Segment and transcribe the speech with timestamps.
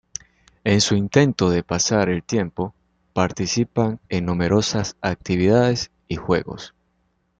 [0.63, 2.73] En su intento de pasar el tiempo,
[3.13, 6.73] participan en numerosas actividades y juegos.